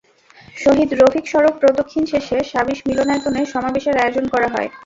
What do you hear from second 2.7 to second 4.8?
মিলনায়তনে সমাবেশের আয়োজন করা হয়।